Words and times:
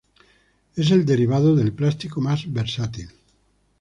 Es 0.75 0.89
el 0.89 1.05
derivado 1.05 1.55
del 1.55 1.73
plástico 1.73 2.21
más 2.21 2.51
versátil. 2.51 3.07